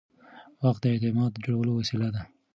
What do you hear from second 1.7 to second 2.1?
وسیله